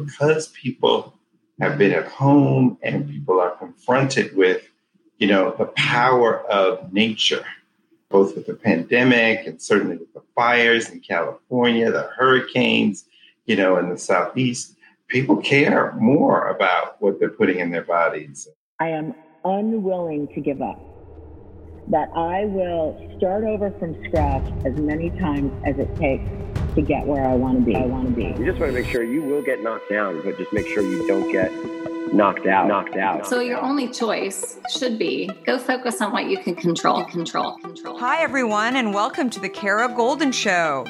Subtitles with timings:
[0.00, 1.14] because people
[1.60, 4.68] have been at home and people are confronted with,
[5.18, 7.44] you know, the power of nature,
[8.10, 13.06] both with the pandemic and certainly with the fires in California, the hurricanes,
[13.46, 14.76] you know, in the southeast,
[15.08, 18.48] people care more about what they're putting in their bodies.
[18.80, 20.80] I am unwilling to give up.
[21.88, 26.28] That I will start over from scratch as many times as it takes
[26.76, 27.74] to get where I want to be.
[27.74, 28.24] I want to be.
[28.24, 30.82] You just want to make sure you will get knocked down, but just make sure
[30.82, 31.50] you don't get
[32.12, 32.68] knocked out.
[32.68, 33.26] Knocked out.
[33.26, 37.02] So your only choice should be go focus on what you can control.
[37.06, 37.56] Control.
[37.56, 37.98] Control.
[37.98, 40.84] Hi everyone, and welcome to the Kara Goldin Show.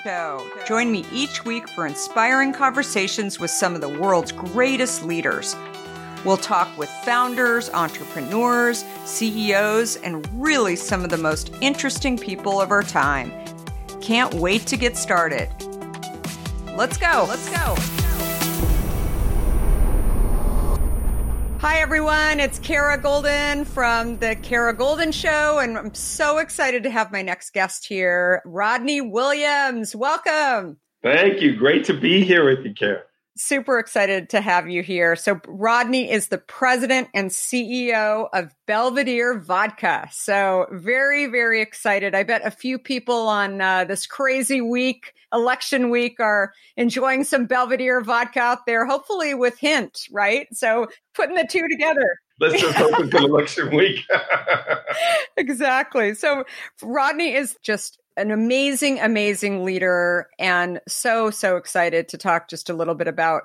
[0.67, 5.55] Join me each week for inspiring conversations with some of the world's greatest leaders.
[6.25, 12.73] We'll talk with founders, entrepreneurs, CEOs, and really some of the most interesting people of
[12.73, 13.31] our time.
[14.01, 15.49] Can't wait to get started.
[16.77, 17.25] Let's go.
[17.27, 17.75] Let's go.
[21.59, 22.39] Hi, everyone.
[22.39, 27.23] It's Kara Goldin from the Kara Goldin Show, and I'm so excited to have my
[27.23, 29.97] next guest here, Rodney Williams.
[29.97, 30.77] Welcome.
[31.03, 31.57] Thank you.
[31.57, 33.06] Great to be here with you, Kara
[33.37, 35.17] super excited to have you here.
[35.17, 40.09] So, Rodney is the president and CEO of Belvedere Vodka.
[40.11, 42.15] So, very, very excited.
[42.15, 47.47] I bet a few people on uh, this crazy week, election week, are enjoying some
[47.47, 50.49] Belvedere vodka out there, hopefully with hint, right?
[50.53, 52.19] So, putting the two together.
[52.39, 54.01] Let's just hope it's an election week.
[55.37, 56.15] exactly.
[56.15, 56.45] So,
[56.83, 62.75] Rodney is just an amazing, amazing leader and so, so excited to talk just a
[62.75, 63.43] little bit about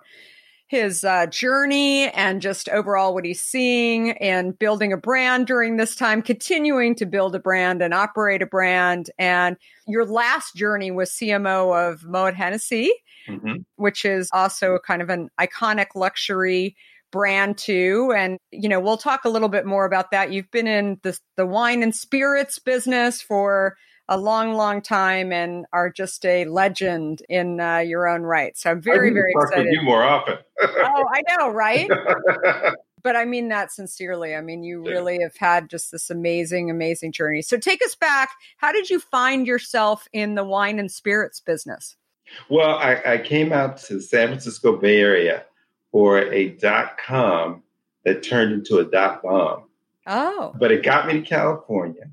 [0.72, 5.98] his uh, journey and just overall what he's seeing and building a brand during this
[5.98, 9.10] time, continuing to build a brand and operate a brand.
[9.20, 12.90] And your last journey was CMO of Moet Hennessy,
[13.28, 13.64] mm-hmm.
[13.76, 16.78] which is also kind of an iconic luxury
[17.12, 18.14] brand too.
[18.16, 20.32] And, you know, we'll talk a little bit more about that.
[20.32, 23.76] You've been in the, the wine and spirits business for
[24.08, 28.58] a long, long time and are just a legend in uh, your own right.
[28.58, 29.68] So I'm very, very excited.
[29.72, 30.38] you more often.
[30.62, 31.90] oh, I know, right?
[33.04, 34.36] but I mean that sincerely.
[34.36, 37.42] I mean, you really have had just this amazing, amazing journey.
[37.42, 38.32] So take us back.
[38.58, 41.96] How did you find yourself in the wine and spirits business?
[42.50, 45.46] Well, I, I came out to the San Francisco Bay Area
[45.92, 47.64] for a dot com
[48.04, 49.66] that turned into a dot bomb.
[50.08, 50.54] Oh.
[50.58, 52.10] But it got me to California.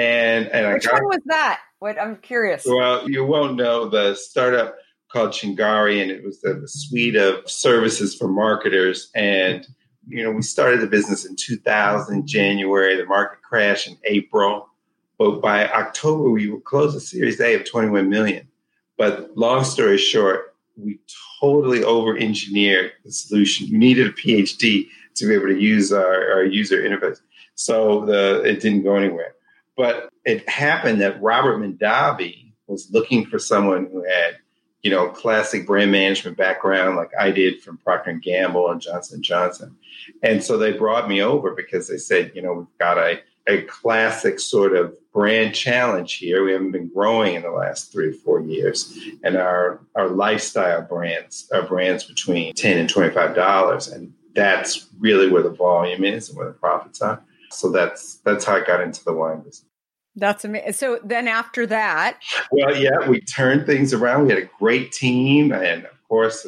[0.00, 1.60] And and which I got, one was that?
[1.78, 2.64] What I'm curious.
[2.66, 4.76] Well, you won't know the startup
[5.12, 9.10] called Chingari, and it was a, suite of services for marketers.
[9.14, 9.66] And
[10.08, 12.96] you know, we started the business in 2000 January.
[12.96, 14.68] The market crashed in April,
[15.18, 18.48] but by October we were closed a Series A of 21 million.
[18.96, 20.98] But long story short, we
[21.40, 23.66] totally over-engineered the solution.
[23.66, 27.20] You needed a PhD to be able to use our, our user interface,
[27.54, 29.34] so the it didn't go anywhere.
[29.76, 34.38] But it happened that Robert Mondavi was looking for someone who had,
[34.82, 39.22] you know, classic brand management background like I did from Procter and Gamble and Johnson
[39.22, 39.76] Johnson.
[40.22, 43.62] And so they brought me over because they said, you know, we've got a, a
[43.62, 46.44] classic sort of brand challenge here.
[46.44, 48.96] We haven't been growing in the last three or four years.
[49.24, 53.94] And our our lifestyle brands are brands between 10 and $25.
[53.94, 57.22] And that's really where the volume is and where the profits are.
[57.50, 59.64] So that's that's how I got into the wine business.
[60.16, 60.72] That's amazing.
[60.72, 62.18] So then after that,
[62.50, 64.24] well, yeah, we turned things around.
[64.24, 66.46] We had a great team, and of course,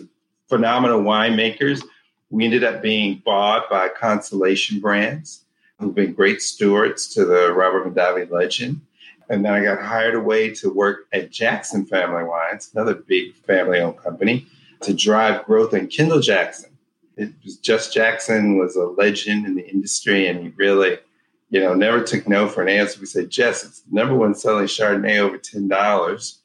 [0.48, 1.82] phenomenal winemakers.
[2.30, 5.44] We ended up being bought by Constellation Brands,
[5.78, 8.80] who've been great stewards to the Robert Mondavi legend.
[9.28, 13.96] And then I got hired away to work at Jackson Family Wines, another big family-owned
[13.96, 14.46] company,
[14.80, 16.71] to drive growth in Kendall Jackson.
[17.16, 20.98] It was Jess Jackson was a legend in the industry, and he really
[21.52, 22.98] you know, never took no for an answer.
[22.98, 26.38] We said, Jess, it's number one selling Chardonnay over ten dollars.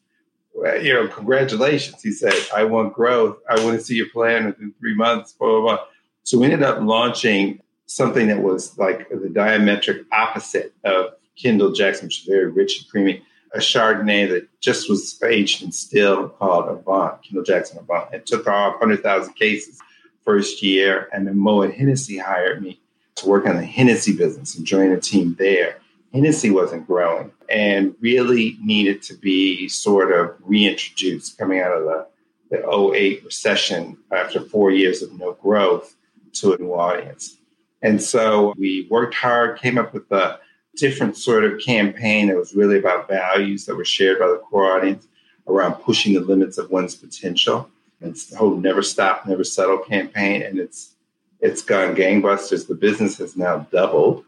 [0.54, 2.02] Well, you know, congratulations.
[2.02, 3.38] He said, I want growth.
[3.48, 5.84] I want to see your plan within three months, blah, blah, blah.
[6.24, 12.08] So we ended up launching something that was like the diametric opposite of Kendall Jackson,
[12.08, 13.22] which is very rich and creamy,
[13.54, 18.12] a Chardonnay that just was aged in steel called Avant, Kendall Jackson Avant.
[18.12, 19.80] It took off 100,000 cases
[20.28, 21.08] first year.
[21.10, 22.78] And then Moet Hennessy hired me
[23.14, 25.78] to work on the Hennessy business and join a team there.
[26.12, 32.06] Hennessy wasn't growing and really needed to be sort of reintroduced coming out of the,
[32.50, 35.96] the 08 recession after four years of no growth
[36.34, 37.38] to a new audience.
[37.80, 40.40] And so we worked hard, came up with a
[40.76, 44.76] different sort of campaign that was really about values that were shared by the core
[44.76, 45.06] audience
[45.46, 47.70] around pushing the limits of one's potential.
[48.00, 50.94] It's the whole "Never Stop, Never Settle" campaign, and it's
[51.40, 52.66] it's gone gangbusters.
[52.66, 54.24] The business has now doubled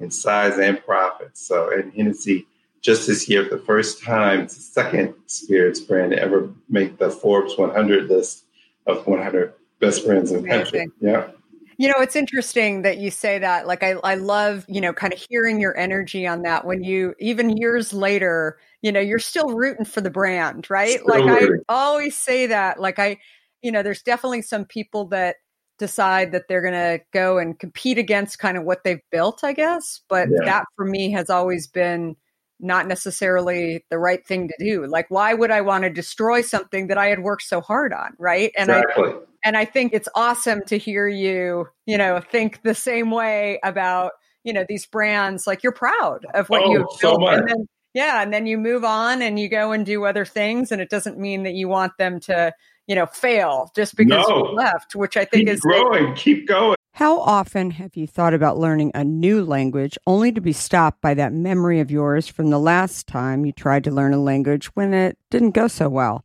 [0.00, 1.46] in size and profits.
[1.46, 2.46] So, and Hennessy
[2.80, 6.98] just this year, for the first time, it's the second spirits brand to ever make
[6.98, 8.44] the Forbes 100 list
[8.86, 10.90] of 100 best brands in the country.
[11.00, 11.28] Yeah.
[11.76, 13.66] You know, it's interesting that you say that.
[13.66, 17.14] Like, I, I love, you know, kind of hearing your energy on that when you,
[17.18, 21.00] even years later, you know, you're still rooting for the brand, right?
[21.00, 21.62] Still like, rooting.
[21.68, 22.80] I always say that.
[22.80, 23.18] Like, I,
[23.62, 25.36] you know, there's definitely some people that
[25.78, 29.52] decide that they're going to go and compete against kind of what they've built, I
[29.52, 30.02] guess.
[30.08, 30.44] But Yeah.
[30.44, 32.16] that for me has always been
[32.60, 34.86] not necessarily the right thing to do.
[34.86, 38.14] Like, why would I want to destroy something that I had worked so hard on?
[38.18, 38.52] Right.
[38.56, 39.14] And I, exactly.
[39.44, 44.12] And I think it's awesome to hear you, you know, think the same way about,
[44.42, 45.46] you know, these brands.
[45.46, 47.30] Like you're proud of what Oh, you've so built.
[47.34, 48.22] And then, yeah.
[48.22, 50.72] And then you move on and you go and do other things.
[50.72, 52.52] And it doesn't mean that you want them to,
[52.86, 54.48] you know, fail just because No.
[54.48, 56.76] you left, which I think keep is growing, keep going.
[56.92, 61.12] How often have you thought about learning a new language only to be stopped by
[61.14, 64.94] that memory of yours from the last time you tried to learn a language when
[64.94, 66.24] it didn't go so well?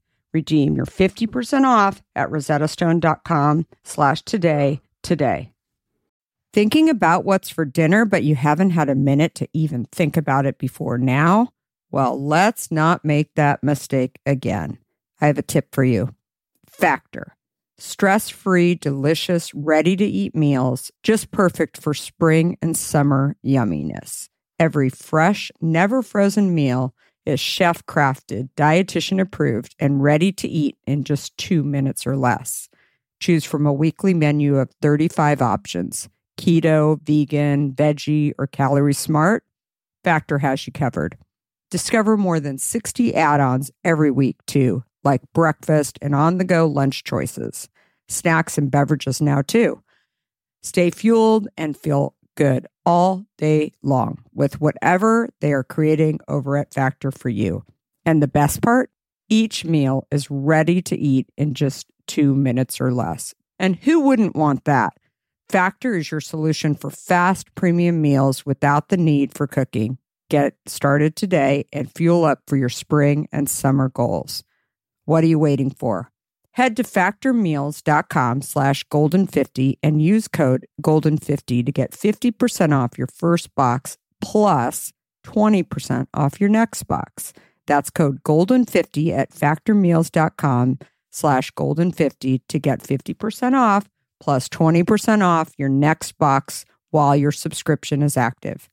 [0.33, 5.51] Redeem your 50% off at rosettastone.com slash today today.
[6.53, 10.45] Thinking about what's for dinner, but you haven't had a minute to even think about
[10.45, 11.49] it before now?
[11.91, 14.77] Well, let's not make that mistake again.
[15.19, 16.13] I have a tip for you.
[16.67, 17.35] Factor.
[17.77, 24.29] Stress free, delicious, ready to eat meals, just perfect for spring and summer yumminess.
[24.59, 26.93] Every fresh, never frozen meal
[27.25, 32.69] is chef crafted, dietitian approved, and ready to eat in just two minutes or less.
[33.19, 39.43] Choose from a weekly menu of 35 options keto, vegan, veggie, or calorie smart.
[40.03, 41.15] Factor has you covered.
[41.69, 46.65] Discover more than 60 add ons every week, too, like breakfast and on the go
[46.65, 47.69] lunch choices,
[48.07, 49.83] snacks and beverages now, too.
[50.63, 56.73] Stay fueled and feel good all day long with whatever they are creating over at
[56.73, 57.63] Factor for you.
[58.05, 58.89] And the best part
[59.29, 63.33] each meal is ready to eat in just two minutes or less.
[63.59, 64.93] And who wouldn't want that?
[65.49, 69.97] Factor is your solution for fast premium meals without the need for cooking.
[70.29, 74.43] Get started today and fuel up for your spring and summer goals.
[75.05, 76.10] What are you waiting for?
[76.55, 83.53] Head to factormeals.com slash golden50 and use code golden50 to get 50% off your first
[83.55, 84.91] box plus
[85.25, 87.33] 20% off your next box.
[87.67, 90.79] That's code golden50 at factormeals.com
[91.11, 93.89] slash golden50 to get 50% off
[94.19, 98.69] plus 20% off your next box while your subscription is active.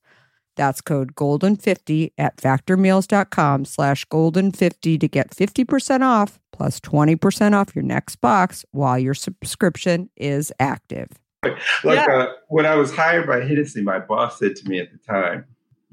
[0.59, 7.85] That's code GOLDEN50 at factormeals.com slash GOLDEN50 to get 50% off plus 20% off your
[7.85, 11.09] next box while your subscription is active.
[11.45, 12.07] Like Yeah.
[12.13, 15.45] uh, when I was hired by Hennessy, my boss said to me at the time,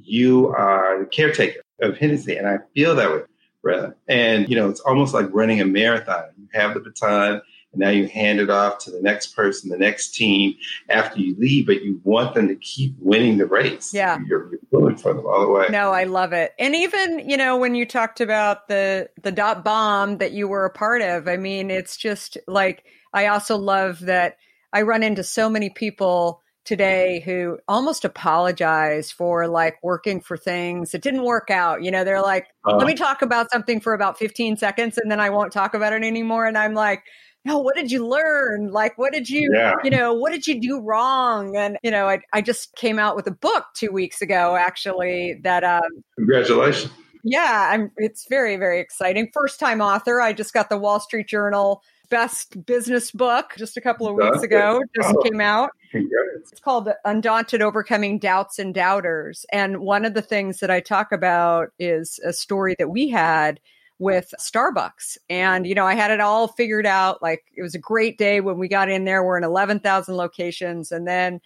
[0.01, 3.21] "You are the caretaker of Hennessy," and I feel that way,
[3.61, 3.95] brother.
[4.07, 6.23] And you know, it's almost like running a marathon.
[6.39, 7.43] You have the baton,
[7.75, 10.55] and now you hand it off to the next person, the next team
[10.89, 13.93] after you leave, but you want them to keep winning the race.
[13.93, 14.17] Yeah.
[14.25, 15.67] you're, you're pulling for them all the way.
[15.69, 16.53] No, I love it.
[16.57, 20.65] And even, you know, when you talked about the the dot bomb that you were
[20.65, 24.37] a part of, I mean, it's just like I also love that
[24.71, 30.91] I run into so many people today who almost apologize for like working for things
[30.91, 31.83] that didn't work out.
[31.83, 35.09] You know, they're like, Uh, let me talk about something for about 15 seconds and
[35.11, 36.45] then I won't talk about it anymore.
[36.45, 37.03] And I'm like,
[37.45, 38.71] no, what did you learn?
[38.71, 39.75] Like, what did you, Yeah.
[39.83, 41.55] you know, what did you do wrong?
[41.55, 45.39] And, you know, I, I just came out with a book two weeks ago, actually,
[45.43, 45.83] that, um,
[46.17, 46.91] Congratulations.
[47.23, 49.29] yeah, I'm, it's very, very exciting.
[49.31, 50.19] First time author.
[50.19, 54.43] I just got the Wall Street Journal best business book just a couple of weeks
[54.43, 55.01] ago, oh.
[55.01, 55.21] just Oh.
[55.23, 55.71] came out.
[55.93, 59.45] It's called Undaunted Overcoming Doubts and Doubters.
[59.51, 63.59] And one of the things that I talk about is a story that we had
[63.97, 65.17] with Starbucks.
[65.29, 67.21] And, you know, I had it all figured out.
[67.21, 69.23] Like it was a great day when we got in there.
[69.23, 70.91] We're in 11,000 locations.
[70.91, 71.39] And then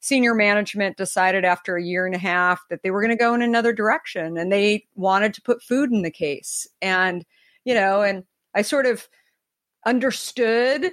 [0.00, 3.34] senior management decided after a year and a half that they were going to go
[3.34, 6.66] in another direction and they wanted to put food in the case.
[6.80, 7.24] And,
[7.64, 8.24] you know, and
[8.54, 9.06] I sort of
[9.86, 10.92] understood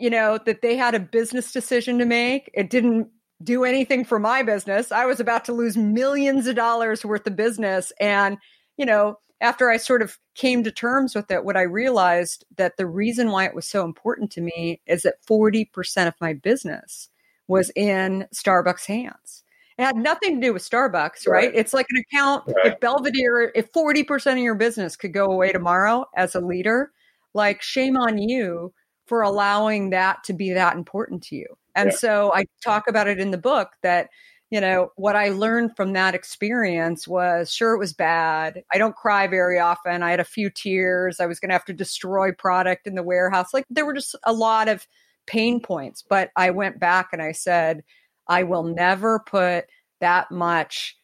[0.00, 2.50] you know, that they had a business decision to make.
[2.54, 3.08] It didn't
[3.42, 4.90] do anything for my business.
[4.90, 7.92] I was about to lose millions of dollars worth of business.
[8.00, 8.38] And,
[8.78, 12.78] you know, after I sort of came to terms with it, what I realized that
[12.78, 17.10] the reason why it was so important to me is that 40% of my business
[17.46, 19.44] was in Starbucks hands.
[19.76, 21.48] It had nothing to do with Starbucks, right?
[21.48, 21.52] Right.
[21.54, 22.44] It's like an account.
[22.46, 22.72] Right.
[22.72, 26.92] If Belvedere, if 40% of your business could go away tomorrow as a leader,
[27.34, 28.72] like shame on you
[29.06, 31.46] for allowing that to be that important to you.
[31.74, 31.96] And Yeah.
[31.96, 34.08] so I talk about it in the book that,
[34.50, 38.62] you know, what I learned from that experience was sure it was bad.
[38.72, 40.02] I don't cry very often.
[40.02, 41.20] I had a few tears.
[41.20, 43.54] I was going to have to destroy product in the warehouse.
[43.54, 44.86] Like there were just a lot of
[45.26, 46.02] pain points.
[46.08, 47.82] But I went back and I said,
[48.28, 49.66] I will never put
[50.00, 50.96] that much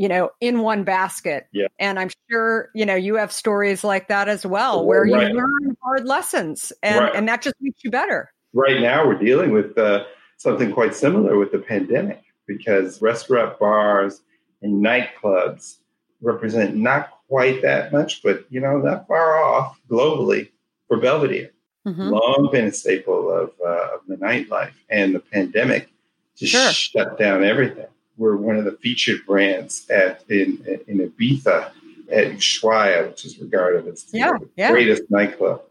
[0.00, 1.66] you know in one basket Yeah.
[1.78, 5.28] and i'm sure you know you have stories like that as well Oh, where right.
[5.30, 7.14] you learn hard lessons and Right.
[7.14, 10.04] and that just makes you better right now we're dealing with uh,
[10.38, 14.22] something quite similar with the pandemic because restaurant bars
[14.62, 15.76] and nightclubs
[16.22, 20.50] represent not quite that much, but you know, not far off globally
[20.88, 21.50] for Belvedere.
[21.86, 22.10] Mhm.
[22.10, 25.88] Long been a staple of, uh, of the nightlife, and the pandemic
[26.36, 26.72] just Sure.
[26.72, 27.86] shut down everything.
[28.20, 31.72] We're one of the featured brands at in in Ibiza
[32.12, 34.70] at Ushuaia, which is regarded as Yeah, the yeah.
[34.72, 35.62] greatest nightclub.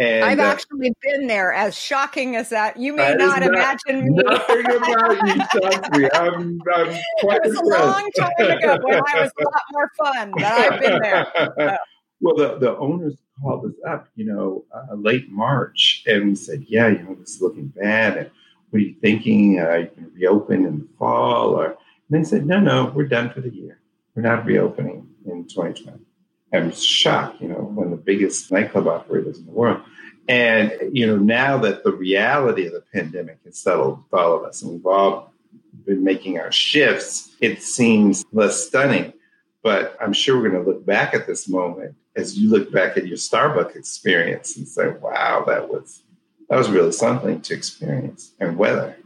[0.00, 4.04] And i've uh, actually been there as shocking as that you may not not- imagine
[4.04, 6.08] me Nothing about you shocks me.
[6.14, 9.90] I'm, I'm quite it was a long time ago when i was a lot more
[9.98, 11.78] fun but i've been there
[12.20, 16.64] well, the, the owners called us up, you know, uh, late March, and we said,
[16.66, 18.16] "Yeah, you know, this is looking bad.
[18.16, 18.30] And
[18.70, 19.60] what are you thinking?
[19.60, 21.76] Uh, you can reopen in the fall?" Or
[22.10, 23.80] and they said, "No, no, we're done for the year.
[24.14, 26.04] We're not reopening in 2020."
[26.52, 29.82] I was shocked, you know, one of the biggest nightclub operators in the world.
[30.28, 34.44] And, you know, now that the reality of the pandemic has settled with all of
[34.44, 35.32] us and we've all
[35.86, 39.12] been making our shifts, it seems less stunning.
[39.62, 42.96] But I'm sure we're going to look back at this moment as you look back
[42.96, 46.02] at your Starbucks experience and say, wow, that was
[46.48, 48.96] that was really something to experience and weather.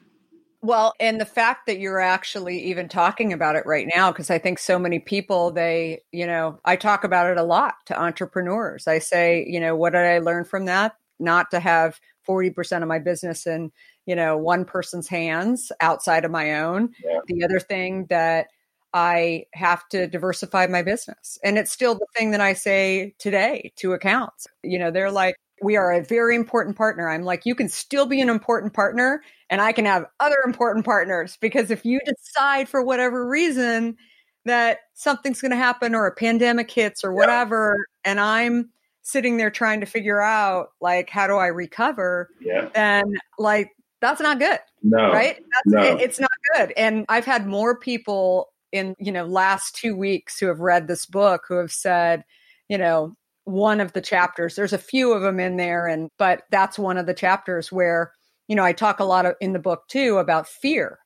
[0.65, 4.39] Well, and the fact that you're actually even talking about it right now, because I
[4.39, 8.87] think so many people, they, you know, I talk about it a lot to entrepreneurs.
[8.87, 10.95] I say, you know, what did I learn from that?
[11.19, 13.73] Not to have 40% of my business in,
[14.07, 16.91] you know, one person's hands outside of my own.
[17.05, 17.19] Yeah.
[17.27, 18.47] The other thing that
[18.95, 21.39] I have to diversify my business.
[21.43, 24.47] And it's still the thing that I say today to accounts.
[24.63, 27.09] You know, they're like, we are a very important partner.
[27.09, 30.85] I'm like, you can still be an important partner and I can have other important
[30.85, 33.97] partners because if you decide for whatever reason
[34.45, 38.71] that something's going to happen or a pandemic hits or whatever, and I'm
[39.03, 42.29] sitting there trying to figure out like, how do I recover?
[42.41, 42.69] Yeah.
[42.75, 43.71] Then like,
[44.03, 45.13] that's not good No.
[45.13, 45.81] right that's no.
[45.81, 50.41] it, it's not good and i've had more people in you know last two weeks
[50.41, 52.25] who have read this book who have said
[52.69, 54.55] you know one of the chapters.
[54.55, 58.13] There's a few of them in there, and but that's one of the chapters where
[58.49, 60.99] you know I talk a lot of, in the book too about fear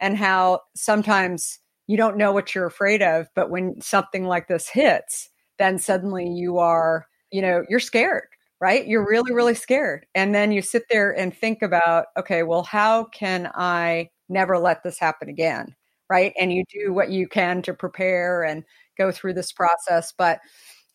[0.00, 4.68] and how sometimes you don't know what you're afraid of, but when something like this
[4.68, 8.28] hits, then suddenly you are, you know, you're scared,
[8.60, 8.86] right?
[8.86, 10.06] You're really, really scared.
[10.14, 14.82] And then you sit there and think about, okay, well, how can I never let
[14.82, 15.74] this happen again?
[16.10, 16.32] Right.
[16.38, 18.64] And you do what you can to prepare and
[18.98, 20.12] go through this process.
[20.16, 20.40] But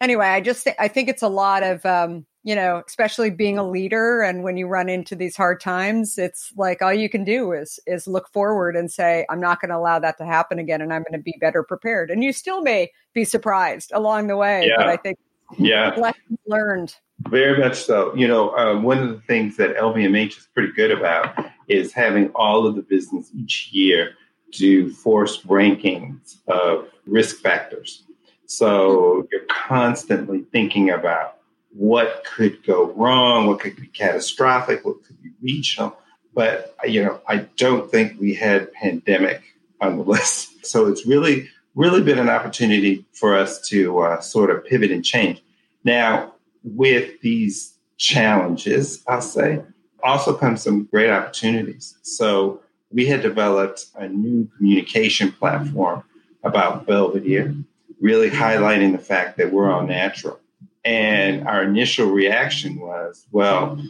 [0.02, 3.58] anyway, I just th- I think it's a lot of um, you know, especially being
[3.58, 7.24] a leader and when you run into these hard times, it's like all you can
[7.24, 10.58] do is is look forward and say, I'm not going to allow that to happen
[10.58, 12.10] again and I'm going to be better prepared.
[12.10, 14.78] And you still may be surprised along the way, yeah.
[14.78, 15.20] but I think
[15.58, 15.94] yeah.
[15.98, 16.96] lessons learned.
[17.28, 18.16] Very much so.
[18.16, 21.36] You know, um, one of the things that LVMH is pretty good about
[21.68, 24.14] is having all of the business each year
[24.52, 28.04] do forced rankings of risk factors.
[28.50, 31.38] So you're constantly thinking about
[31.72, 35.96] what could go wrong, what could be catastrophic, what could be regional.
[36.34, 39.44] But you know, I don't think we had pandemic
[39.80, 40.66] on the list.
[40.66, 45.06] So it's really, really been an opportunity for us to uh, sort of pivot and
[45.06, 45.44] change.
[45.84, 49.62] Now, with these challenges, I'll say,
[50.02, 52.00] also comes some great opportunities.
[52.02, 56.04] So we had developed a new communication platform
[56.44, 57.54] about Belvedere,
[58.00, 60.40] really highlighting the fact that we're all natural.
[60.86, 63.82] And our initial reaction was, well,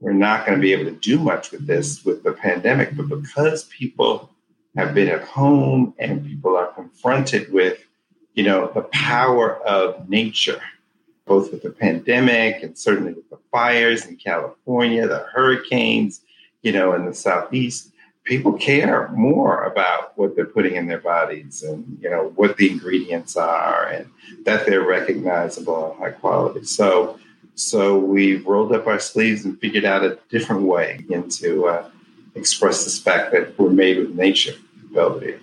[0.00, 2.96] we're not going to be able to do much with this with the pandemic.
[2.96, 4.30] But because people
[4.76, 7.84] have been at home and people are confronted with,
[8.34, 10.62] you know, the power of nature,
[11.26, 16.20] both with the pandemic and certainly with the fires in California, the hurricanes,
[16.62, 17.92] you know, in the southeast,
[18.28, 22.70] people care more about what they're putting in their bodies and you know what the
[22.70, 24.06] ingredients are and
[24.44, 27.18] that they're recognizable and high quality so
[27.54, 31.90] so we've rolled up our sleeves and figured out a different way to uh,
[32.36, 34.54] express this fact that we're made with nature
[34.92, 35.40] Belvedere.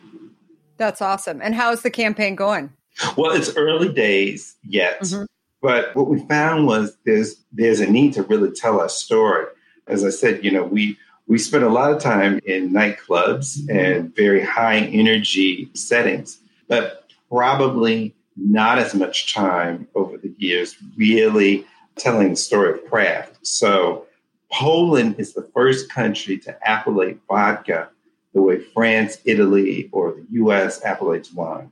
[0.78, 2.72] that's awesome and how's the campaign going
[3.18, 5.26] well it's early days yet mm-hmm.
[5.60, 9.48] but what we found was there's there's a need to really tell our story
[9.88, 10.96] as i said you know we
[11.28, 18.14] we spent a lot of time in nightclubs and very high energy settings, but probably
[18.38, 21.66] not as much time over the years really
[21.98, 23.46] telling the story of craft.
[23.46, 24.06] So,
[24.52, 27.90] Poland is the first country to appellate vodka
[28.34, 31.72] the way France, Italy, or the US appellates wine,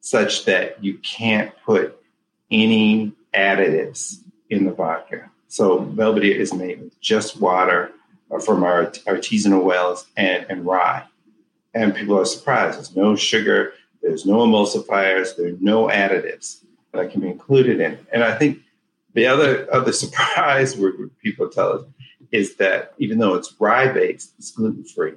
[0.00, 1.96] such that you can't put
[2.50, 5.30] any additives in the vodka.
[5.48, 7.92] So, Belvedere is made with just water
[8.44, 11.04] from our artisanal wells and, and rye.
[11.74, 12.78] And people are surprised.
[12.78, 17.92] There's no sugar, there's no emulsifiers, there are no additives that can be included in
[17.92, 18.04] it.
[18.12, 18.58] And I think
[19.14, 21.84] the other other surprise where people tell us
[22.32, 25.14] is that even though it's rye based, it's gluten free.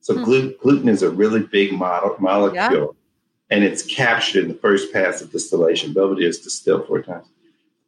[0.00, 0.24] So hmm.
[0.24, 2.96] gluten, gluten is a really big model, molecule,
[3.50, 3.56] yeah.
[3.56, 5.94] and it's captured in the first pass of distillation.
[5.94, 7.28] Belvedere is distilled four times.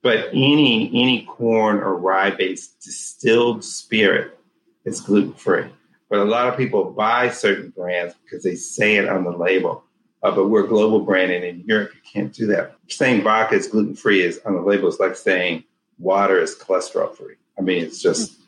[0.06, 4.38] But any any corn or rye based distilled spirit
[4.84, 5.64] is gluten free.
[6.08, 9.82] But a lot of people buy certain brands because they say it on the label.
[10.22, 12.76] Uh, but we're a global brand, and in Europe you can't do that.
[12.86, 15.64] Saying vodka is gluten free is on the label is like saying
[15.98, 17.34] water is cholesterol free.
[17.58, 18.38] I mean, it's just.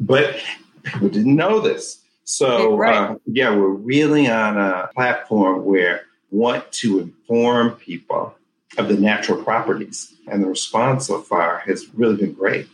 [0.00, 0.40] But
[0.82, 3.10] people didn't know this, so right.
[3.10, 8.34] uh, yeah, we're really on a platform where want to inform people
[8.76, 10.14] of the natural properties.
[10.30, 12.68] And the response so far has really been great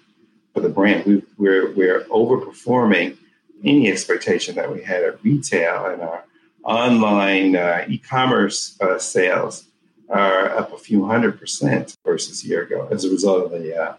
[0.52, 1.04] for the brand.
[1.04, 3.16] we are we're, we're overperforming
[3.62, 6.24] any expectation that we had at retail, and our
[6.64, 9.68] online uh, e-commerce uh, sales
[10.10, 13.76] are up a few hundred percent versus a year ago as a result of the
[13.76, 13.94] uh,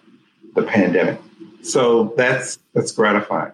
[0.54, 1.20] the pandemic.
[1.62, 3.54] So that's that's gratifying.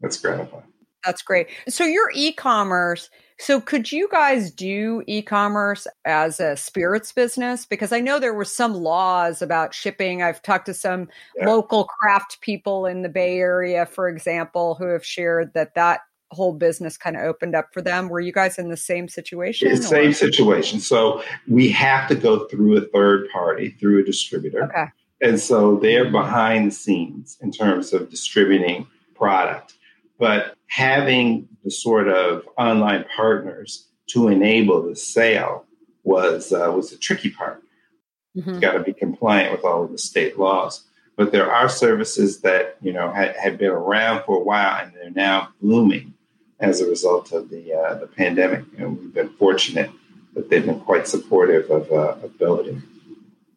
[0.00, 0.64] That's gratifying.
[1.04, 1.48] That's great.
[1.68, 3.10] So your e-commerce
[3.40, 7.64] so could you guys do e-commerce as a spirits business?
[7.64, 10.22] Because I know there were some laws about shipping.
[10.22, 11.46] I've talked to some yeah.
[11.48, 16.00] local craft people in the Bay Area, for example, who have shared that that
[16.32, 18.10] whole business kind of opened up for them.
[18.10, 19.70] Were you guys in the same situation?
[19.70, 20.78] The same situation.
[20.78, 24.64] So we have to go through a third party, through a distributor.
[24.64, 24.84] Okay.
[25.22, 29.74] And so they're behind the scenes in terms of distributing product.
[30.18, 35.66] But having the sort of online partners to enable the sale
[36.04, 37.62] was uh, was the tricky part.
[38.36, 38.50] Mm-hmm.
[38.50, 40.84] You've got to be compliant with all of the state laws.
[41.16, 44.94] But there are services that you know had, had been around for a while and
[44.94, 46.14] they're now blooming
[46.60, 48.64] as a result of the uh, the pandemic.
[48.78, 49.90] And we've been fortunate
[50.34, 52.80] that they've been quite supportive of, uh, of Belvedere.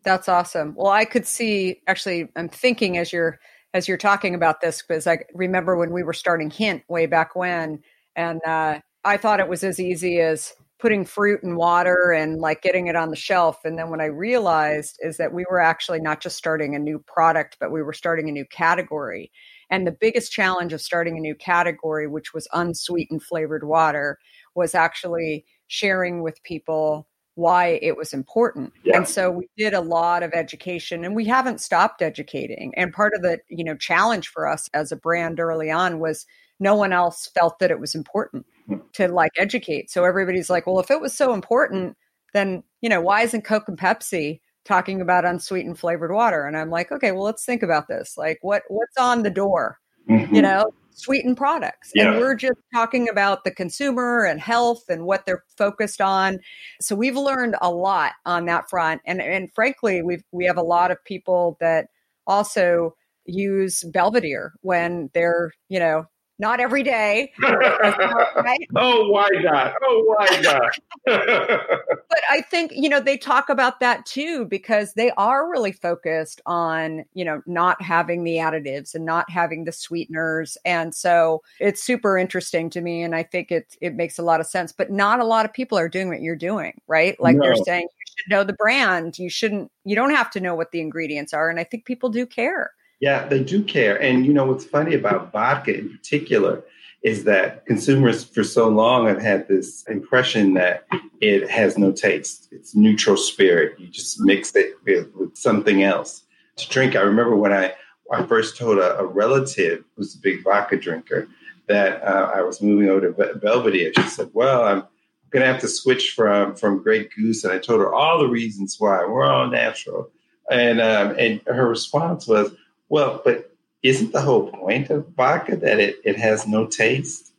[0.01, 0.73] That's awesome.
[0.75, 3.39] Well, I could see actually I'm thinking as you're
[3.73, 7.35] as you're talking about this because I remember when we were starting Hint way back
[7.35, 7.81] when
[8.15, 12.61] and uh, I thought it was as easy as putting fruit and water and like
[12.61, 15.99] getting it on the shelf and then what I realized is that we were actually
[15.99, 19.31] not just starting a new product but we were starting a new category.
[19.69, 24.19] And the biggest challenge of starting a new category which was unsweetened flavored water
[24.55, 28.73] was actually sharing with people why it was important.
[28.83, 28.97] Yeah.
[28.97, 32.73] And so we did a lot of education and we haven't stopped educating.
[32.75, 36.25] And part of the, you know, challenge for us as a brand early on was
[36.59, 38.77] no one else felt that it was important hmm.
[38.93, 39.89] to like educate.
[39.89, 41.97] So everybody's like, well, if it was so important,
[42.33, 46.45] then, you know, why isn't Coke and Pepsi talking about unsweetened flavored water?
[46.45, 48.15] And I'm like, okay, well, let's think about this.
[48.17, 49.79] Like what what's on the door?
[50.09, 50.35] Mm-hmm.
[50.35, 51.91] You know, sweetened products.
[51.93, 52.11] Yeah.
[52.11, 56.39] And we're just talking about the consumer and health and what they're focused on.
[56.81, 59.01] So we've learned a lot on that front.
[59.05, 61.87] And and frankly, we've we have a lot of people that
[62.27, 66.05] also use Belvedere when they're, you know,
[66.39, 67.31] not every day.
[67.41, 68.67] right?
[68.75, 69.73] Oh, why not?
[69.83, 70.79] Oh, why not?
[71.05, 76.41] but I think, you know, they talk about that too because they are really focused
[76.45, 80.57] on, you know, not having the additives and not having the sweeteners.
[80.65, 83.03] And so it's super interesting to me.
[83.03, 84.71] And I think it, it makes a lot of sense.
[84.71, 87.19] But not a lot of people are doing what you're doing, right?
[87.19, 87.45] Like no.
[87.45, 89.19] you're saying, you should know the brand.
[89.19, 91.49] You shouldn't, you don't have to know what the ingredients are.
[91.49, 92.71] And I think people do care.
[93.03, 94.01] Yeah, they do care.
[94.01, 96.63] And you know what's funny about vodka in particular
[97.03, 100.85] is that consumers for so long have had this impression that
[101.19, 102.47] it has no taste.
[102.53, 103.77] It's neutral spirit.
[103.77, 106.23] You just mix it with, with something else
[106.55, 106.95] to drink.
[106.95, 107.73] I remember when I,
[108.09, 111.27] I first told a, a relative who's a big vodka drinker
[111.67, 113.91] that uh, I was moving over to Belvedere.
[113.97, 114.83] She said, "Well, I'm
[115.31, 118.29] going to have to switch from from Grey Goose," and I told her all the
[118.29, 119.03] reasons why.
[119.05, 120.09] We're all natural,
[120.49, 122.55] and um, and her response was,
[122.93, 123.51] well, but
[123.81, 127.33] isn't the whole point of vodka that it, it has no taste?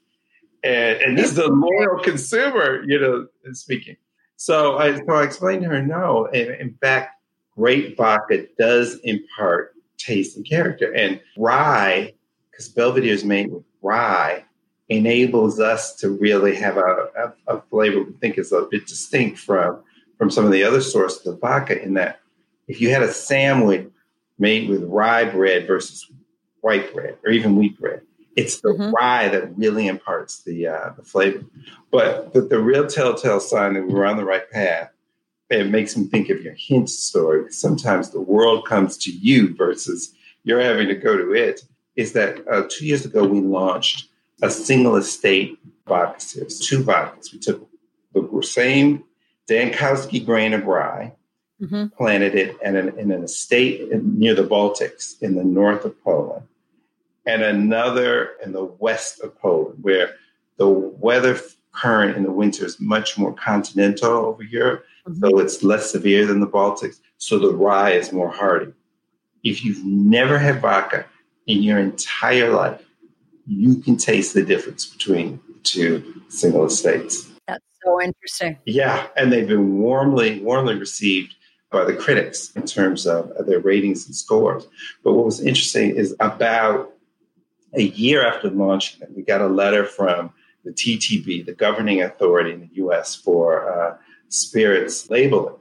[0.65, 3.97] And, and this is a loyal consumer, you know, speaking.
[4.35, 7.23] So I, so I explained to her, no, in, in fact,
[7.55, 10.93] great vodka does impart taste and character.
[10.93, 12.15] And rye,
[12.51, 14.45] because Belvedere is made with rye,
[14.89, 19.39] enables us to really have a, a, a, flavor we think is a bit distinct
[19.39, 19.85] from,
[20.19, 22.19] from some of the other sources of vodka in that
[22.67, 23.89] if you had a sandwich
[24.39, 26.11] made with rye bread versus
[26.61, 28.03] white bread or even wheat bread.
[28.37, 28.93] It's the mm-hmm.
[28.95, 31.45] rye that really imparts the uh, the flavor.
[31.91, 34.91] But but the real telltale sign that we're on the right path,
[35.51, 37.53] it makes me think of your hint story.
[37.53, 41.63] Sometimes the world comes to you versus you're having to go to it.
[41.97, 44.09] Is that uh, two years ago we launched
[44.43, 47.33] a single estate vodka series, two vodkas.
[47.33, 47.69] We took
[48.15, 49.05] the same
[49.49, 51.13] Dankowski grain of rye,
[51.65, 51.87] mm-hmm.
[51.97, 56.47] planted it in an, in an estate near the Baltics in the north of Poland,
[57.27, 60.15] and another in the west of Poland, where
[60.57, 61.39] the weather
[61.73, 64.85] current in the winter is much more continental over here.
[65.09, 65.21] Mm-hmm.
[65.21, 67.01] So it's less severe than the Baltics.
[67.19, 68.73] So the rye is more hardy.
[69.43, 71.05] If you've never had vodka
[71.47, 72.81] in your entire life,
[73.47, 77.29] you can taste the difference between the two single estates.
[77.47, 78.59] That's so interesting.
[78.65, 81.35] Yeah, and they've been warmly, warmly received
[81.75, 84.67] by the critics in terms of their ratings and scores.
[85.03, 86.95] But what was interesting is about
[87.75, 90.33] a year after launching it, we got a letter from
[90.65, 93.97] the TTB, the governing authority in the US for uh,
[94.29, 95.57] spirits labeling.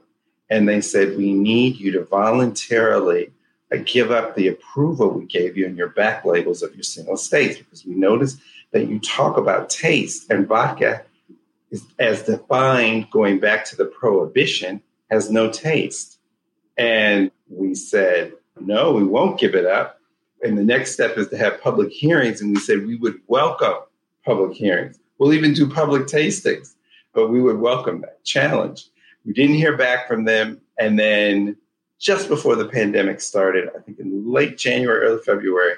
[0.48, 3.32] And they said, We need you to voluntarily
[3.72, 7.14] uh, give up the approval we gave you in your back labels of your single
[7.14, 11.02] estates because we noticed that you talk about taste and vodka
[11.70, 14.80] is, as defined going back to the prohibition
[15.14, 16.18] has no taste.
[16.76, 20.00] And we said, no, we won't give it up.
[20.42, 22.40] And the next step is to have public hearings.
[22.40, 23.76] And we said we would welcome
[24.24, 24.98] public hearings.
[25.18, 26.74] We'll even do public tastings,
[27.14, 28.88] but we would welcome that challenge.
[29.24, 30.60] We didn't hear back from them.
[30.78, 31.56] And then
[32.00, 35.74] just before the pandemic started, I think in late January, early February,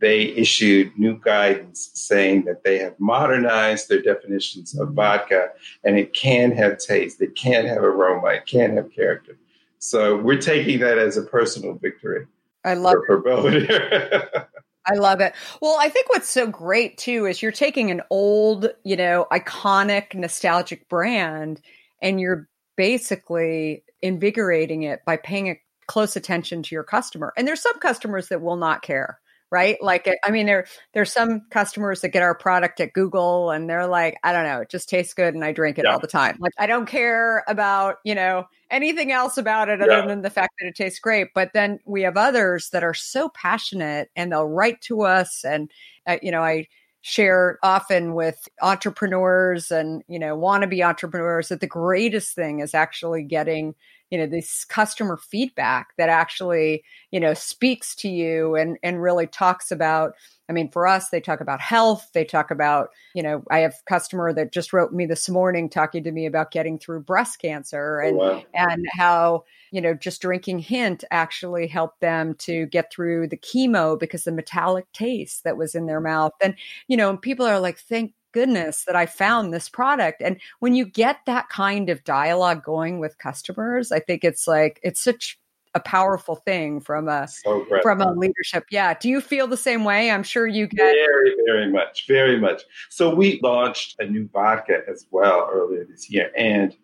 [0.00, 4.96] they issued new guidance saying that they have modernized their definitions of mm-hmm.
[4.96, 5.48] vodka
[5.84, 9.36] and it can have taste, it can have aroma, it can have character.
[9.78, 12.26] So we're taking that as a personal victory.
[12.64, 14.48] I love for, for.
[14.86, 15.34] I love it.
[15.60, 20.14] Well, I think what's so great too is you're taking an old, you know, iconic,
[20.14, 21.60] nostalgic brand
[22.02, 27.32] and you're basically invigorating it by paying a close attention to your customer.
[27.36, 29.18] And there's some customers that will not care
[29.50, 29.76] right?
[29.80, 33.86] Like, I mean, there there's some customers that get our product at Google and they're
[33.86, 35.92] like, I don't know, it just tastes good and I drink it yeah.
[35.92, 36.36] all the time.
[36.40, 40.06] Like, I don't care about you know anything else about it other yeah.
[40.06, 41.28] than the fact that it tastes great.
[41.34, 45.44] But then we have others that are so passionate and they'll write to us.
[45.44, 45.70] And,
[46.06, 46.66] uh, you know, I
[47.02, 53.22] share often with entrepreneurs and, you know, wannabe entrepreneurs that the greatest thing is actually
[53.22, 53.74] getting
[54.14, 59.26] you know this customer feedback that actually you know speaks to you and and really
[59.26, 60.12] talks about
[60.48, 62.10] I mean, for us, they talk about health.
[62.12, 65.70] They talk about, you know, I have a customer that just wrote me this morning
[65.70, 68.42] talking to me about getting through breast cancer oh, and oh, wow.
[68.52, 73.98] and how, you know, just drinking hint actually helped them to get through the chemo
[73.98, 76.32] because the metallic taste that was in their mouth.
[76.42, 76.54] And,
[76.88, 80.20] you know, people are like, thank goodness that I found this product.
[80.20, 84.80] And when you get that kind of dialogue going with customers, I think it's like
[84.82, 85.38] it's such
[85.76, 88.64] a powerful thing from a so from a leadership.
[88.70, 88.94] Yeah.
[88.94, 90.10] Do you feel the same way?
[90.10, 92.62] I'm sure you get very, very much, very much.
[92.90, 96.30] So we launched a new vodka as well earlier this year.
[96.36, 96.76] And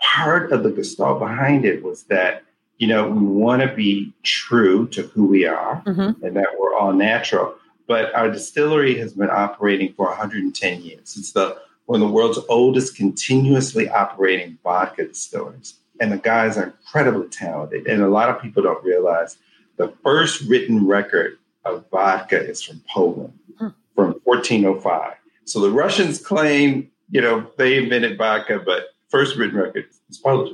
[0.00, 2.42] part of the gestalt behind it was that,
[2.78, 6.24] you know, we want to be true to who we are mm-hmm.
[6.24, 7.54] and that we're all natural.
[7.88, 11.16] But our distillery has been operating for 110 years.
[11.18, 16.64] It's the one of the world's oldest continuously operating vodka distilleries and the guys are
[16.64, 17.86] incredibly talented.
[17.86, 19.38] And a lot of people don't realize
[19.76, 23.68] the first written record of vodka is from Poland hmm.
[23.94, 25.14] from 1405.
[25.44, 30.52] So the Russians claim, you know, they invented vodka, but first written record is Polish.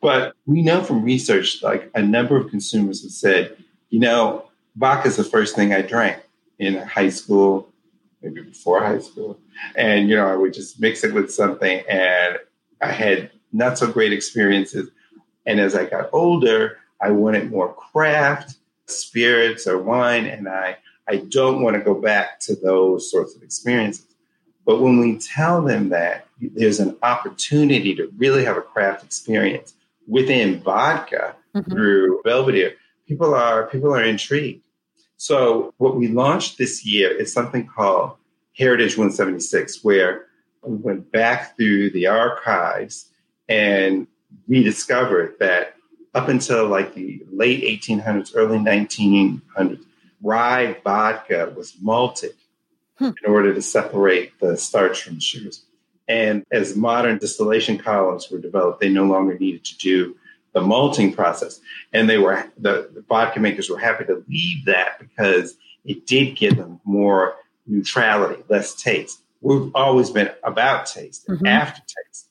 [0.00, 3.56] But we know from research, like a number of consumers have said,
[3.90, 6.23] you know, vodka is the first thing I drank
[6.64, 7.72] in high school,
[8.22, 9.38] maybe before high school.
[9.76, 12.38] And, you know, I would just mix it with something and
[12.80, 14.90] I had not so great experiences.
[15.46, 21.16] And as I got older, I wanted more craft, spirits, or wine, and I, I
[21.16, 24.06] don't want to go back to those sorts of experiences.
[24.64, 29.74] But when we tell them that there's an opportunity to really have a craft experience
[30.06, 31.70] within vodka mm-hmm.
[31.70, 32.74] through Belvedere,
[33.06, 34.63] people are people are intrigued.
[35.24, 38.18] So what we launched this year is something called
[38.58, 40.26] Heritage 176, where
[40.62, 43.08] we went back through the archives
[43.48, 44.06] and
[44.46, 45.76] we discovered that
[46.14, 49.86] up until like the late 1800s, early 1900s,
[50.22, 52.34] rye vodka was malted
[52.98, 53.12] hmm.
[53.24, 55.64] in order to separate the starch from the sugars.
[56.06, 60.16] And as modern distillation columns were developed, they no longer needed to do
[60.54, 61.60] the malting process.
[61.92, 66.36] And they were the, the vodka makers were happy to leave that because it did
[66.36, 67.36] give them more
[67.66, 69.20] neutrality, less taste.
[69.40, 71.46] We've always been about taste mm-hmm.
[71.46, 72.30] aftertaste.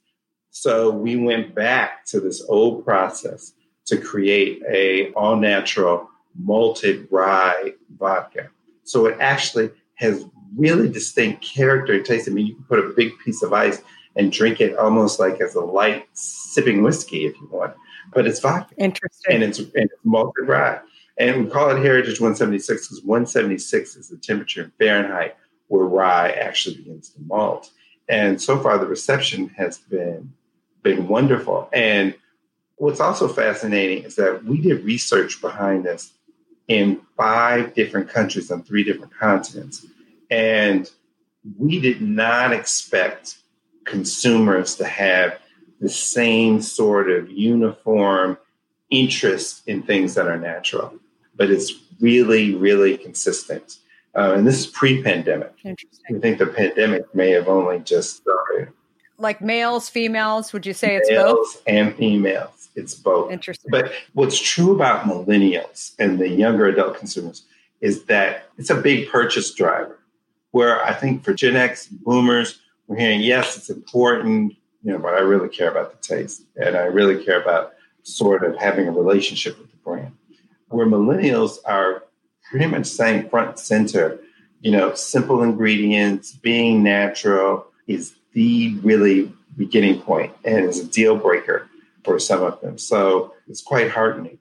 [0.49, 3.53] So we went back to this old process
[3.85, 6.09] to create a all natural
[6.39, 8.49] malted rye vodka.
[8.83, 12.27] So it actually has really distinct character and taste.
[12.27, 13.81] I mean, you can put a big piece of ice
[14.15, 17.73] and drink it almost like as a light sipping whiskey if you want.
[18.13, 18.75] But it's vodka.
[18.77, 19.35] Interesting.
[19.35, 20.79] And it's, and it's malted rye.
[21.17, 25.37] And we call it Heritage 176 because 176 is the temperature in Fahrenheit
[25.67, 27.69] where rye actually begins to malt.
[28.09, 30.33] And so far, the reception has been
[30.81, 31.69] been wonderful.
[31.71, 32.13] And
[32.75, 36.13] what's also fascinating is that we did research behind this
[36.67, 39.85] in five different countries on three different continents.
[40.29, 40.89] And
[41.57, 43.37] we did not expect
[43.85, 45.39] consumers to have
[45.83, 48.37] the same sort of uniform
[48.89, 50.93] interest in things that are natural,
[51.35, 53.77] but it's really, really consistent.
[54.15, 55.53] Uh, and this is pre-pandemic.
[55.63, 56.15] Interesting.
[56.15, 58.69] I think the pandemic may have only just started
[59.17, 60.53] like males, females?
[60.53, 61.63] Would you say it's males both?
[61.65, 62.69] And females.
[62.75, 63.31] It's both.
[63.31, 63.71] Interesting.
[63.71, 67.43] But what's true about millennials and the younger adult consumers
[67.81, 69.99] is that it's a big purchase driver.
[70.51, 75.13] Where I think for Gen X boomers, we're hearing, yes, it's important, you know, but
[75.13, 78.91] I really care about the taste and I really care about sort of having a
[78.91, 80.13] relationship with the brand.
[80.67, 82.03] Where millennials are
[82.49, 84.19] pretty much saying front and center,
[84.59, 91.15] you know, simple ingredients, being natural is the really beginning point and is a deal
[91.15, 91.69] breaker
[92.03, 92.77] for some of them.
[92.77, 94.39] So it's quite heartening.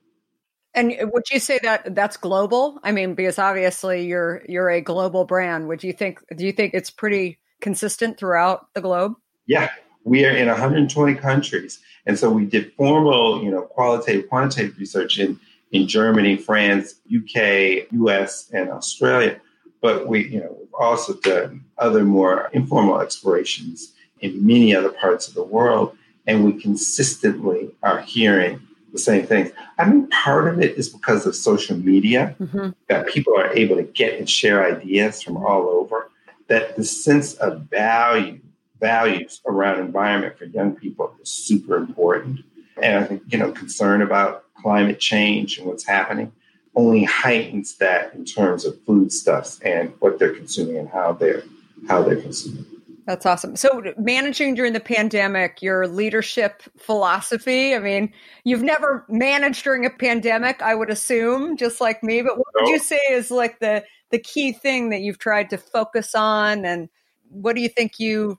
[0.74, 2.80] And would you say that that's global?
[2.82, 5.68] I mean, because obviously you're you're a global brand.
[5.68, 6.20] Would you think?
[6.34, 9.12] Do you think it's pretty consistent throughout the globe?
[9.46, 9.70] Yeah,
[10.04, 15.18] we are in 120 countries, and so we did formal, you know, qualitative, quantitative research
[15.18, 15.38] in
[15.72, 19.40] in Germany, France, UK, US, and Australia.
[19.80, 25.26] But we, you know, we've also done other more informal explorations in many other parts
[25.26, 28.60] of the world, and we consistently are hearing
[28.92, 29.50] the same things.
[29.78, 32.70] I mean, part of it is because of social media mm-hmm.
[32.88, 36.10] that people are able to get and share ideas from all over.
[36.48, 38.40] That the sense of value,
[38.82, 42.40] values around environment for young people is super important.
[42.82, 46.32] And I think, you know, concern about climate change and what's happening
[46.74, 51.42] only heightens that in terms of foodstuffs and what they're consuming and how they're
[51.88, 52.64] how they're consuming.
[53.06, 53.56] That's awesome.
[53.56, 57.74] So, managing during the pandemic, your leadership philosophy.
[57.74, 58.12] I mean,
[58.44, 62.22] you've never managed during a pandemic, I would assume, just like me.
[62.22, 65.58] But what would you say is like the the key thing that you've tried to
[65.58, 66.88] focus on, and
[67.28, 68.38] what do you think you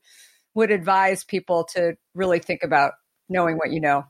[0.56, 2.94] would advise people to really think about
[3.30, 4.06] knowing what you know?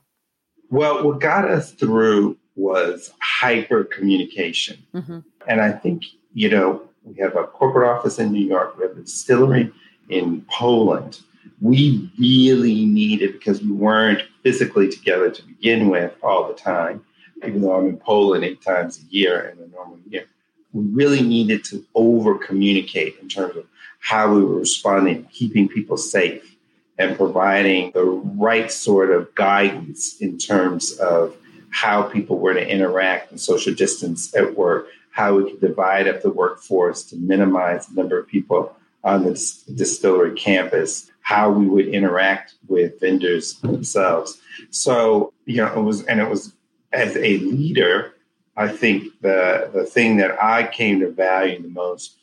[0.70, 5.20] Well, what got us through was hyper communication, mm-hmm.
[5.46, 8.96] and I think you know we have a corporate office in New York, we have
[8.96, 9.72] a distillery
[10.08, 11.20] in Poland,
[11.60, 17.04] we really needed because we weren't physically together to begin with all the time,
[17.44, 20.26] even though I'm in Poland eight times a year in a normal year.
[20.74, 23.66] We really needed to over communicate in terms of
[24.00, 26.56] how we were responding, keeping people safe,
[26.98, 31.36] and providing the right sort of guidance in terms of
[31.70, 36.22] how people were to interact and social distance at work, how we could divide up
[36.22, 39.32] the workforce to minimize the number of people on the
[39.74, 44.40] distillery campus, how we would interact with vendors themselves.
[44.70, 46.52] So, you know, it was, and it was
[46.92, 48.13] as a leader,
[48.56, 52.16] I think the the thing that I came to value the most,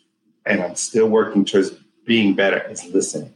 [0.45, 1.71] and I'm still working towards
[2.05, 3.33] being better, is listening.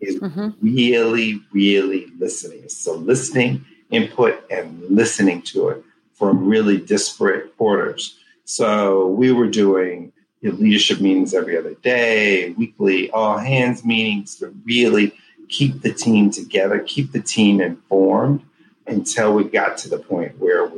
[0.00, 0.50] Is mm-hmm.
[0.60, 2.68] really, really listening.
[2.68, 5.84] So listening, input, and listening to it
[6.14, 8.16] from really disparate quarters.
[8.44, 14.36] So we were doing you know, leadership meetings every other day, weekly all hands meetings
[14.36, 15.12] to really
[15.48, 18.42] keep the team together, keep the team informed
[18.86, 20.77] until we got to the point where we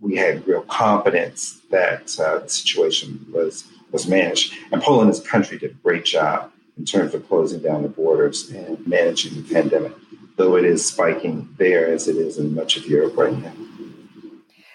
[0.00, 4.54] we had real confidence that uh, the situation was was managed.
[4.72, 7.88] And Poland as a country did a great job in terms of closing down the
[7.88, 9.92] borders and managing the pandemic,
[10.36, 13.52] though it is spiking there as it is in much of Europe right now.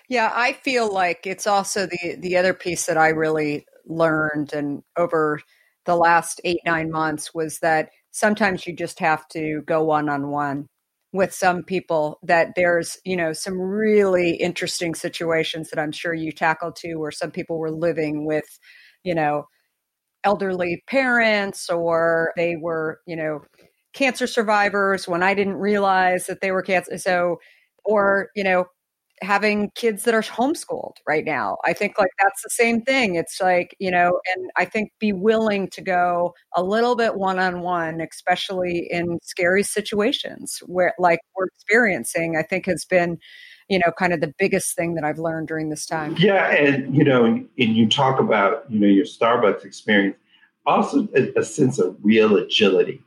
[0.08, 4.84] Yeah, I feel like it's also the the other piece that I really learned and
[4.98, 5.42] over
[5.86, 10.30] the last eight, nine months was that sometimes you just have to go one on
[10.30, 10.68] one
[11.15, 16.32] with some people that there's you know some really interesting situations that i'm sure you
[16.32, 18.60] tackled too where some people were living with
[19.04, 19.45] you know
[20.23, 23.39] elderly parents or they were you know
[23.93, 27.38] cancer survivors when i didn't realize that they were cancer so
[27.86, 28.65] or you know
[29.21, 31.58] having kids that are homeschooled right now.
[31.65, 33.15] I think like that's the same thing.
[33.15, 37.39] It's like, you know, and I think be willing to go a little bit one
[37.39, 43.17] on one, especially in scary situations where like we're experiencing, I think has been,
[43.69, 46.15] you know, kind of the biggest thing that I've learned during this time.
[46.17, 46.51] Yeah.
[46.51, 50.17] And, you know, and you talk about, you know, your Starbucks experience,
[50.65, 53.01] also a, a sense of real agility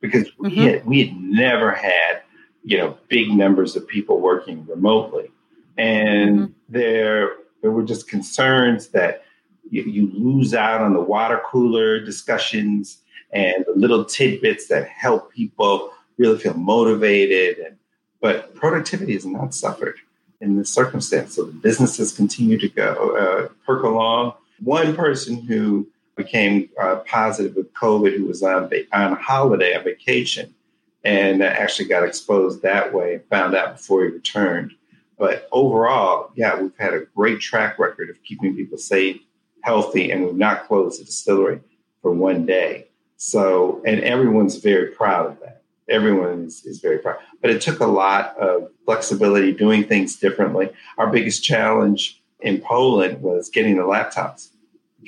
[0.00, 0.60] because we, mm-hmm.
[0.60, 2.20] had, we had never had,
[2.64, 5.30] you know, big numbers of people working remotely
[5.76, 6.52] and mm-hmm.
[6.68, 9.24] there there were just concerns that
[9.70, 12.98] you, you, lose out on the water cooler discussions
[13.32, 17.76] and the little tidbits that help people really feel motivated and
[18.20, 19.96] but productivity has not suffered
[20.40, 25.88] in this circumstance so the businesses continue to go uh, perk along one person who
[26.16, 30.54] became uh, positive with covid who was on, on holiday on vacation
[31.02, 34.72] and actually got exposed that way found out before he returned
[35.18, 39.20] but overall, yeah, we've had a great track record of keeping people safe,
[39.62, 41.60] healthy, and we've not closed the distillery
[42.02, 42.88] for one day.
[43.16, 45.62] So, and everyone's very proud of that.
[45.88, 47.18] Everyone is, is very proud.
[47.40, 50.70] But it took a lot of flexibility, doing things differently.
[50.98, 54.48] Our biggest challenge in Poland was getting the laptops.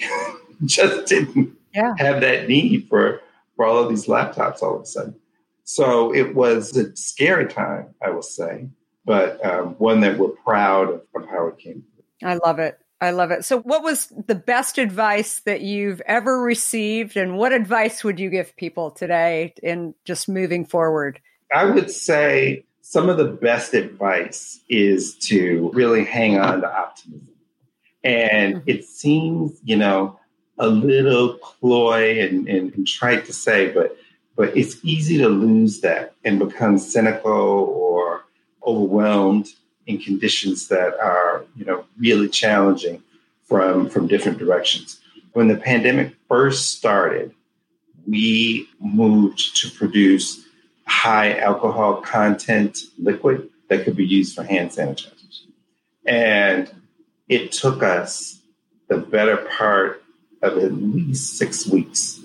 [0.65, 1.95] Just didn't yeah.
[1.99, 3.21] have that need for,
[3.57, 5.17] for all of these laptops all of a sudden.
[5.65, 8.69] So it was a scary time, I will say
[9.07, 11.85] but um, one that we're proud of, of how it came.
[12.23, 12.79] I love it.
[13.01, 13.45] I love it.
[13.45, 18.29] So, what was the best advice that you've ever received, and what advice would you
[18.29, 21.21] give people today in just moving forward?
[21.55, 27.35] I would say some of the best advice is to really hang on to optimism.
[28.05, 28.71] And mm-hmm.
[28.71, 30.19] it seems, you know,
[30.59, 33.97] a little cloy and, and, and trite to say, but
[34.37, 38.06] but it's easy to lose that and become cynical or
[38.67, 39.49] overwhelmed
[39.87, 43.03] in conditions that are, you know, really challenging
[43.45, 45.01] from from different directions.
[45.33, 47.33] When the pandemic first started,
[48.07, 50.45] we moved to produce
[50.87, 55.43] high alcohol content liquid that could be used for hand sanitizers.
[56.05, 56.71] And
[57.29, 58.41] it took us
[58.89, 60.03] the better part
[60.43, 62.21] of at least six weeks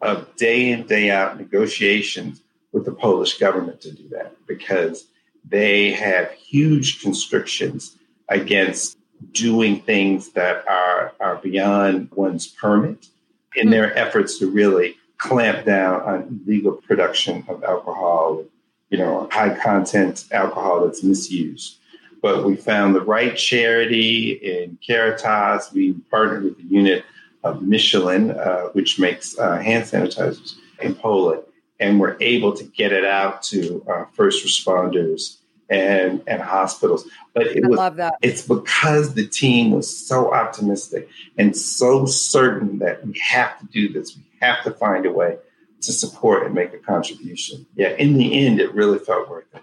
[0.00, 2.40] of day in, day out negotiations
[2.72, 5.06] with the Polish government to do that because
[5.48, 7.96] they have huge constrictions
[8.28, 8.98] against
[9.32, 13.08] doing things that are, are beyond one's permit
[13.54, 13.70] in mm-hmm.
[13.70, 18.44] their efforts to really clamp down on legal production of alcohol,
[18.90, 21.78] you know, high content alcohol that's misused.
[22.20, 25.72] But we found the right charity in Caritas.
[25.72, 27.04] We partnered with the unit
[27.44, 31.42] of Michelin, uh, which makes uh, hand sanitizers in Poland,
[31.78, 35.36] and we're able to get it out to uh, first responders
[35.68, 37.08] and and hospitals.
[37.34, 38.14] But it I was, love that.
[38.22, 43.92] It's because the team was so optimistic and so certain that we have to do
[43.92, 44.16] this.
[44.16, 45.38] We have to find a way
[45.82, 47.66] to support and make a contribution.
[47.74, 49.62] Yeah, in the end, it really felt worth it.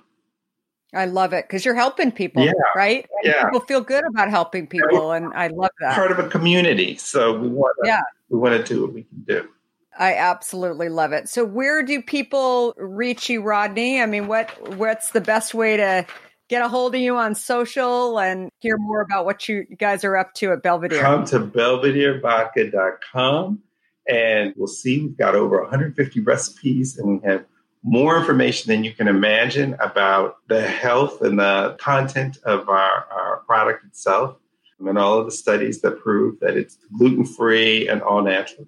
[0.96, 2.52] I love it because you're helping people, yeah.
[2.76, 3.08] right?
[3.24, 3.46] And yeah.
[3.46, 5.96] People feel good about helping people, and I love that.
[5.96, 8.02] Part of a community, so we want to, yeah.
[8.30, 9.50] we want to do what we can do.
[9.98, 11.30] I absolutely love it.
[11.30, 14.02] So, where do people reach you, Rodney?
[14.02, 16.06] I mean, what what's the best way to
[16.50, 20.18] get a hold of you on social and hear more about what you guys are
[20.18, 21.02] up to at Belvedere?
[21.02, 23.62] Come to belvederevodka.com
[24.08, 27.46] and we'll see we've got over 150 recipes and we have
[27.84, 33.44] more information than you can imagine about the health and the content of our, our
[33.46, 34.38] product itself
[34.80, 38.68] and all of the studies that prove that it's gluten free and all natural.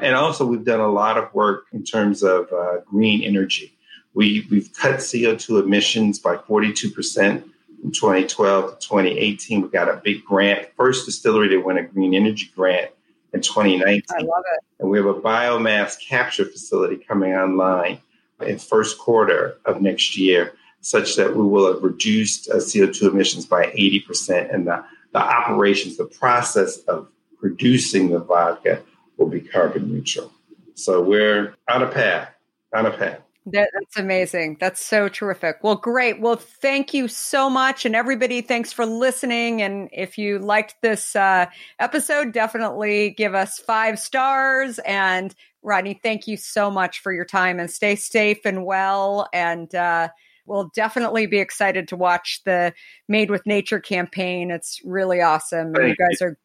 [0.00, 3.76] And also, we've done a lot of work in terms of uh, green energy.
[4.14, 7.42] We, we've cut CO2 emissions by 42%
[7.80, 9.62] from 2012 to 2018.
[9.62, 12.90] We got a big grant, first distillery to win a green energy grant
[13.32, 14.02] in 2019.
[14.10, 14.64] I love it.
[14.78, 18.00] And we have a biomass capture facility coming online
[18.40, 23.46] in first quarter of next year, such that we will have reduced uh, CO2 emissions
[23.46, 24.52] by 80%.
[24.52, 28.82] And the, the operations, the process of producing the vodka
[29.22, 30.32] will be carbon neutral.
[30.74, 32.30] So we're on a path,
[32.74, 33.20] on a path.
[33.46, 34.58] That, that's amazing.
[34.60, 35.56] That's so terrific.
[35.62, 36.20] Well, great.
[36.20, 37.84] Well, thank you so much.
[37.84, 39.62] And everybody, thanks for listening.
[39.62, 41.46] And if you liked this uh,
[41.78, 44.78] episode, definitely give us five stars.
[44.80, 49.28] And Rodney, thank you so much for your time and stay safe and well.
[49.32, 50.08] And uh,
[50.46, 52.72] we'll definitely be excited to watch the
[53.08, 54.52] Made with Nature campaign.
[54.52, 55.72] It's really awesome.
[55.74, 56.26] Thank you guys you.
[56.28, 56.38] are great.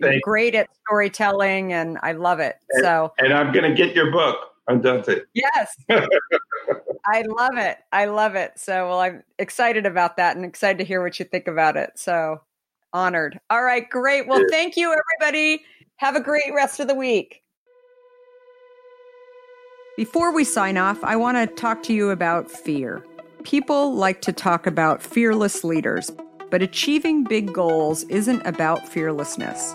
[0.00, 2.56] Thank great at storytelling and I love it.
[2.70, 4.46] And, so and I'm gonna get your book.
[4.68, 5.24] Undaunted.
[5.34, 5.74] Yes.
[5.90, 7.78] I love it.
[7.92, 8.52] I love it.
[8.56, 11.92] So, well, I'm excited about that and excited to hear what you think about it.
[11.96, 12.40] So,
[12.92, 13.40] honored.
[13.50, 14.28] All right, great.
[14.28, 15.62] Well, thank you, everybody.
[15.96, 17.42] Have a great rest of the week.
[19.96, 23.04] Before we sign off, I want to talk to you about fear.
[23.42, 26.10] People like to talk about fearless leaders,
[26.48, 29.74] but achieving big goals isn't about fearlessness.